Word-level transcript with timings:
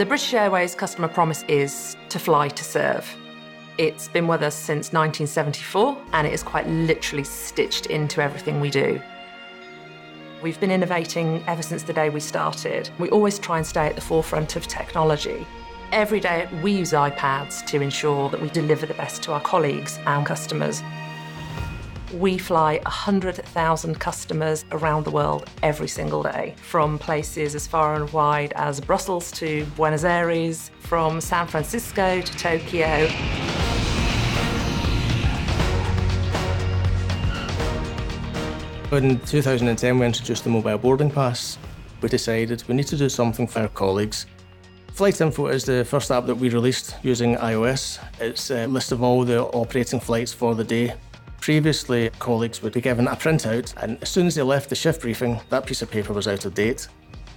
The 0.00 0.06
British 0.06 0.32
Airways 0.32 0.74
customer 0.74 1.08
promise 1.08 1.42
is 1.46 1.94
to 2.08 2.18
fly 2.18 2.48
to 2.48 2.64
serve. 2.64 3.06
It's 3.76 4.08
been 4.08 4.26
with 4.26 4.40
us 4.40 4.54
since 4.54 4.94
1974 4.94 5.94
and 6.14 6.26
it 6.26 6.32
is 6.32 6.42
quite 6.42 6.66
literally 6.66 7.22
stitched 7.22 7.84
into 7.84 8.22
everything 8.22 8.60
we 8.60 8.70
do. 8.70 8.98
We've 10.42 10.58
been 10.58 10.70
innovating 10.70 11.44
ever 11.46 11.62
since 11.62 11.82
the 11.82 11.92
day 11.92 12.08
we 12.08 12.20
started. 12.20 12.88
We 12.98 13.10
always 13.10 13.38
try 13.38 13.58
and 13.58 13.66
stay 13.66 13.88
at 13.88 13.94
the 13.94 14.00
forefront 14.00 14.56
of 14.56 14.66
technology. 14.66 15.46
Every 15.92 16.18
day 16.18 16.48
we 16.62 16.72
use 16.72 16.92
iPads 16.92 17.66
to 17.66 17.82
ensure 17.82 18.30
that 18.30 18.40
we 18.40 18.48
deliver 18.48 18.86
the 18.86 18.94
best 18.94 19.22
to 19.24 19.32
our 19.32 19.40
colleagues 19.42 19.98
and 20.06 20.24
customers. 20.24 20.80
We 22.14 22.38
fly 22.38 22.78
100,000 22.78 24.00
customers 24.00 24.64
around 24.72 25.04
the 25.04 25.12
world 25.12 25.48
every 25.62 25.86
single 25.86 26.24
day, 26.24 26.56
from 26.60 26.98
places 26.98 27.54
as 27.54 27.68
far 27.68 27.94
and 27.94 28.12
wide 28.12 28.52
as 28.56 28.80
Brussels 28.80 29.30
to 29.32 29.64
Buenos 29.76 30.02
Aires, 30.02 30.72
from 30.80 31.20
San 31.20 31.46
Francisco 31.46 32.20
to 32.20 32.36
Tokyo. 32.36 33.08
In 38.90 39.20
2010, 39.20 39.98
we 40.00 40.06
introduced 40.06 40.42
the 40.42 40.50
mobile 40.50 40.78
boarding 40.78 41.12
pass. 41.12 41.58
We 42.02 42.08
decided 42.08 42.64
we 42.66 42.74
need 42.74 42.88
to 42.88 42.96
do 42.96 43.08
something 43.08 43.46
for 43.46 43.60
our 43.60 43.68
colleagues. 43.68 44.26
Flight 44.94 45.20
Info 45.20 45.46
is 45.46 45.64
the 45.64 45.84
first 45.84 46.10
app 46.10 46.26
that 46.26 46.34
we 46.34 46.48
released 46.48 46.96
using 47.04 47.36
iOS. 47.36 48.00
It's 48.18 48.50
a 48.50 48.66
list 48.66 48.90
of 48.90 49.00
all 49.00 49.24
the 49.24 49.44
operating 49.44 50.00
flights 50.00 50.32
for 50.32 50.56
the 50.56 50.64
day. 50.64 50.94
Previously, 51.40 52.10
colleagues 52.18 52.62
would 52.62 52.74
be 52.74 52.82
given 52.82 53.08
a 53.08 53.16
printout, 53.16 53.72
and 53.82 53.96
as 54.02 54.10
soon 54.10 54.26
as 54.26 54.34
they 54.34 54.42
left 54.42 54.68
the 54.68 54.74
shift 54.74 55.00
briefing, 55.00 55.40
that 55.48 55.64
piece 55.64 55.80
of 55.80 55.90
paper 55.90 56.12
was 56.12 56.28
out 56.28 56.44
of 56.44 56.52
date. 56.52 56.86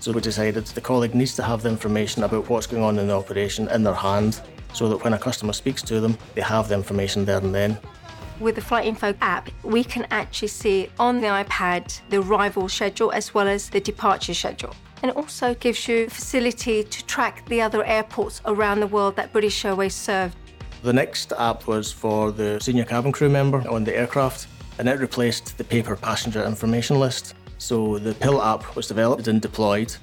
So 0.00 0.12
we 0.12 0.20
decided 0.20 0.66
the 0.66 0.82
colleague 0.82 1.14
needs 1.14 1.34
to 1.36 1.42
have 1.42 1.62
the 1.62 1.70
information 1.70 2.22
about 2.22 2.50
what's 2.50 2.66
going 2.66 2.82
on 2.82 2.98
in 2.98 3.08
the 3.08 3.16
operation 3.16 3.68
in 3.68 3.82
their 3.82 3.94
hand, 3.94 4.42
so 4.74 4.90
that 4.90 5.02
when 5.02 5.14
a 5.14 5.18
customer 5.18 5.54
speaks 5.54 5.80
to 5.84 5.98
them, 6.00 6.18
they 6.34 6.42
have 6.42 6.68
the 6.68 6.74
information 6.74 7.24
there 7.24 7.38
and 7.38 7.54
then. 7.54 7.78
With 8.38 8.56
the 8.56 8.60
Flight 8.60 8.84
Info 8.84 9.14
app, 9.22 9.48
we 9.62 9.82
can 9.82 10.06
actually 10.10 10.48
see 10.48 10.90
on 10.98 11.22
the 11.22 11.28
iPad 11.28 11.98
the 12.10 12.20
arrival 12.20 12.68
schedule 12.68 13.10
as 13.12 13.32
well 13.32 13.48
as 13.48 13.70
the 13.70 13.80
departure 13.80 14.34
schedule. 14.34 14.74
And 15.02 15.10
it 15.10 15.16
also 15.16 15.54
gives 15.54 15.88
you 15.88 16.04
the 16.04 16.10
facility 16.10 16.84
to 16.84 17.06
track 17.06 17.48
the 17.48 17.62
other 17.62 17.82
airports 17.82 18.42
around 18.44 18.80
the 18.80 18.86
world 18.86 19.16
that 19.16 19.32
British 19.32 19.64
Airways 19.64 19.94
serve. 19.94 20.36
The 20.82 20.92
next 20.92 21.32
app 21.32 21.66
was 21.66 21.92
for 21.92 22.32
the 22.32 22.60
senior 22.60 22.84
cabin 22.84 23.12
crew 23.12 23.28
member 23.28 23.68
on 23.68 23.84
the 23.84 23.96
aircraft, 23.96 24.48
and 24.78 24.88
it 24.88 25.00
replaced 25.00 25.58
the 25.58 25.64
paper 25.64 25.96
passenger 25.96 26.44
information 26.44 26.98
list. 27.00 27.34
So 27.58 27.98
the 27.98 28.14
PIL 28.14 28.42
app 28.42 28.76
was 28.76 28.86
developed 28.86 29.28
and 29.28 29.40
deployed. 29.40 29.94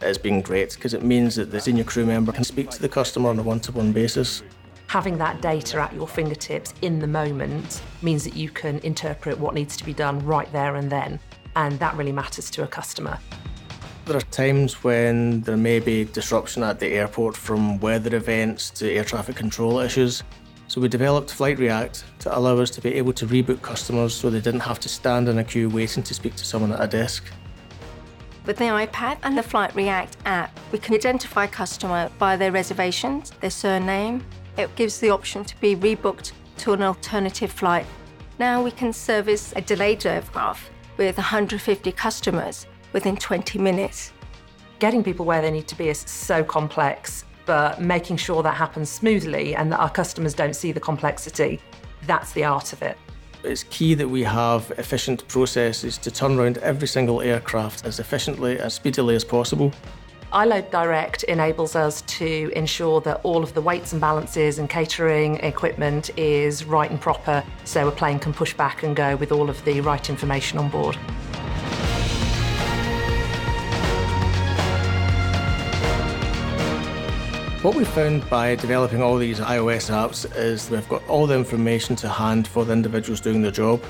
It's 0.00 0.18
been 0.18 0.40
great 0.40 0.74
because 0.74 0.94
it 0.94 1.02
means 1.02 1.34
that 1.36 1.50
the 1.50 1.60
senior 1.60 1.84
crew 1.84 2.06
member 2.06 2.32
can 2.32 2.44
speak 2.44 2.70
to 2.70 2.80
the 2.80 2.88
customer 2.88 3.28
on 3.28 3.38
a 3.38 3.42
one 3.42 3.60
to 3.60 3.72
one 3.72 3.92
basis 3.92 4.42
having 4.90 5.16
that 5.16 5.40
data 5.40 5.80
at 5.80 5.94
your 5.94 6.08
fingertips 6.08 6.74
in 6.82 6.98
the 6.98 7.06
moment 7.06 7.80
means 8.02 8.24
that 8.24 8.34
you 8.34 8.50
can 8.50 8.80
interpret 8.80 9.38
what 9.38 9.54
needs 9.54 9.76
to 9.76 9.84
be 9.84 9.92
done 9.92 10.18
right 10.26 10.52
there 10.52 10.74
and 10.74 10.90
then. 10.90 11.20
And 11.54 11.78
that 11.78 11.96
really 11.96 12.10
matters 12.10 12.50
to 12.50 12.64
a 12.64 12.66
customer. 12.66 13.16
There 14.06 14.16
are 14.16 14.20
times 14.32 14.82
when 14.82 15.42
there 15.42 15.56
may 15.56 15.78
be 15.78 16.04
disruption 16.04 16.62
at 16.62 16.80
the 16.80 16.88
airport 16.88 17.36
from 17.36 17.78
weather 17.80 18.16
events 18.16 18.70
to 18.70 18.90
air 18.90 19.04
traffic 19.04 19.36
control 19.36 19.78
issues. 19.78 20.22
So 20.68 20.80
we 20.80 20.88
developed 20.88 21.30
Flight 21.30 21.58
React 21.58 22.04
to 22.20 22.36
allow 22.36 22.58
us 22.58 22.70
to 22.70 22.80
be 22.80 22.94
able 22.94 23.12
to 23.12 23.26
rebook 23.26 23.60
customers 23.60 24.14
so 24.14 24.30
they 24.30 24.40
didn't 24.40 24.60
have 24.60 24.80
to 24.80 24.88
stand 24.88 25.28
in 25.28 25.38
a 25.38 25.44
queue 25.44 25.68
waiting 25.68 26.02
to 26.02 26.14
speak 26.14 26.34
to 26.36 26.44
someone 26.44 26.72
at 26.72 26.80
a 26.80 26.86
desk. 26.86 27.24
With 28.46 28.56
the 28.56 28.64
iPad 28.64 29.18
and 29.22 29.36
the 29.36 29.42
Flight 29.42 29.74
React 29.74 30.16
app, 30.24 30.58
we 30.72 30.78
can 30.78 30.94
identify 30.94 31.46
customer 31.46 32.10
by 32.18 32.36
their 32.36 32.52
reservations, 32.52 33.30
their 33.40 33.50
surname, 33.50 34.24
it 34.56 34.74
gives 34.76 34.98
the 34.98 35.10
option 35.10 35.44
to 35.44 35.60
be 35.60 35.76
rebooked 35.76 36.32
to 36.58 36.72
an 36.72 36.82
alternative 36.82 37.52
flight. 37.52 37.86
Now 38.38 38.62
we 38.62 38.70
can 38.70 38.92
service 38.92 39.52
a 39.54 39.60
delayed 39.60 40.04
aircraft 40.06 40.70
with 40.96 41.16
150 41.16 41.92
customers 41.92 42.66
within 42.92 43.16
20 43.16 43.58
minutes. 43.58 44.12
Getting 44.78 45.04
people 45.04 45.26
where 45.26 45.42
they 45.42 45.50
need 45.50 45.68
to 45.68 45.76
be 45.76 45.88
is 45.88 45.98
so 46.00 46.42
complex, 46.42 47.24
but 47.46 47.80
making 47.80 48.16
sure 48.16 48.42
that 48.42 48.54
happens 48.54 48.88
smoothly 48.88 49.54
and 49.54 49.70
that 49.72 49.78
our 49.78 49.90
customers 49.90 50.34
don't 50.34 50.54
see 50.54 50.72
the 50.72 50.80
complexity, 50.80 51.60
that's 52.06 52.32
the 52.32 52.44
art 52.44 52.72
of 52.72 52.82
it. 52.82 52.96
It's 53.42 53.64
key 53.64 53.94
that 53.94 54.08
we 54.08 54.22
have 54.22 54.70
efficient 54.76 55.26
processes 55.28 55.96
to 55.98 56.10
turn 56.10 56.38
around 56.38 56.58
every 56.58 56.86
single 56.86 57.22
aircraft 57.22 57.86
as 57.86 57.98
efficiently, 57.98 58.58
as 58.58 58.74
speedily 58.74 59.14
as 59.14 59.24
possible. 59.24 59.72
iLoad 60.32 60.70
Direct 60.70 61.22
enables 61.24 61.74
us 61.74 62.02
to 62.02 62.52
ensure 62.54 63.00
that 63.00 63.20
all 63.22 63.42
of 63.42 63.54
the 63.54 63.60
weights 63.60 63.92
and 63.92 64.00
balances 64.00 64.58
and 64.58 64.68
catering 64.68 65.36
equipment 65.36 66.10
is 66.18 66.64
right 66.64 66.90
and 66.90 67.00
proper 67.00 67.42
so 67.64 67.88
a 67.88 67.90
plane 67.90 68.18
can 68.18 68.34
push 68.34 68.52
back 68.54 68.82
and 68.82 68.94
go 68.94 69.16
with 69.16 69.32
all 69.32 69.48
of 69.48 69.64
the 69.64 69.80
right 69.80 70.10
information 70.10 70.58
on 70.58 70.68
board. 70.68 70.98
What 77.62 77.74
we 77.74 77.84
found 77.84 78.28
by 78.30 78.54
developing 78.54 79.02
all 79.02 79.18
these 79.18 79.38
iOS 79.38 79.90
apps 79.90 80.24
is 80.34 80.70
we've 80.70 80.88
got 80.88 81.06
all 81.08 81.26
the 81.26 81.34
information 81.34 81.94
to 81.96 82.08
hand 82.08 82.48
for 82.48 82.64
the 82.64 82.72
individuals 82.72 83.20
doing 83.20 83.42
their 83.42 83.50
job. 83.50 83.82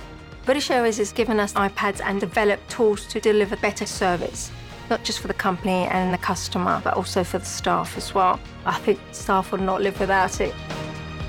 British 0.45 0.73
Airways 0.73 0.97
has 0.97 1.13
given 1.13 1.39
us 1.39 1.53
iPads 1.53 2.01
and 2.05 2.19
developed 2.19 2.69
tools 2.69 3.07
to 3.07 3.21
deliver 3.21 3.57
better 3.59 3.87
service 3.87 4.51
not 4.91 5.05
just 5.05 5.21
for 5.21 5.29
the 5.29 5.35
company 5.35 5.87
and 5.87 6.13
the 6.13 6.19
customer, 6.19 6.81
but 6.83 6.95
also 6.95 7.23
for 7.23 7.39
the 7.39 7.45
staff 7.45 7.97
as 7.97 8.13
well. 8.13 8.41
I 8.67 8.77
think 8.81 8.99
staff 9.13 9.53
would 9.53 9.61
not 9.61 9.81
live 9.81 9.99
without 10.01 10.41
it. 10.41 10.53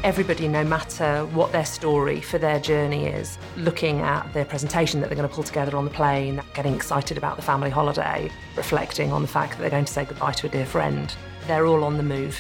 Everybody, 0.04 0.48
no 0.48 0.64
matter 0.64 1.26
what 1.28 1.52
their 1.52 1.66
story 1.66 2.22
for 2.22 2.38
their 2.38 2.60
journey 2.60 3.06
is, 3.06 3.38
looking 3.56 4.00
at 4.00 4.34
their 4.34 4.46
presentation 4.46 5.00
that 5.00 5.08
they're 5.08 5.16
going 5.16 5.30
to 5.30 5.34
pull 5.34 5.44
together 5.44 5.78
on 5.78 5.86
the 5.86 5.92
plane, 5.92 6.42
getting 6.54 6.74
excited 6.74 7.18
about 7.18 7.36
the 7.36 7.44
family 7.44 7.70
holiday, 7.70 8.32
reflecting 8.56 9.12
on 9.12 9.22
the 9.22 9.28
fact 9.28 9.54
that 9.54 9.62
they're 9.62 9.70
going 9.70 9.86
to 9.86 9.94
say 9.94 10.06
goodbye 10.06 10.32
to 10.32 10.48
a 10.48 10.50
dear 10.50 10.66
friend, 10.66 11.16
they're 11.48 11.68
all 11.68 11.84
on 11.84 11.98
the 11.98 12.04
move. 12.04 12.40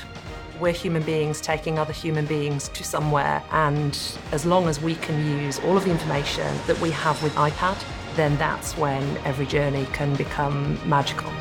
We're 0.59 0.73
human 0.73 1.03
beings 1.03 1.41
taking 1.41 1.77
other 1.79 1.93
human 1.93 2.25
beings 2.25 2.69
to 2.69 2.83
somewhere, 2.83 3.43
and 3.51 3.97
as 4.31 4.45
long 4.45 4.67
as 4.67 4.81
we 4.81 4.95
can 4.95 5.25
use 5.41 5.59
all 5.59 5.77
of 5.77 5.85
the 5.85 5.91
information 5.91 6.57
that 6.67 6.79
we 6.79 6.91
have 6.91 7.21
with 7.23 7.33
iPad 7.35 7.77
then 8.15 8.37
that's 8.37 8.77
when 8.77 9.17
every 9.19 9.45
journey 9.45 9.85
can 9.93 10.15
become 10.15 10.77
magical. 10.87 11.31